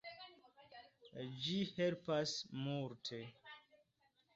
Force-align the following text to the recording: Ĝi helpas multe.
Ĝi 1.43 1.59
helpas 1.75 2.37
multe. 2.67 3.25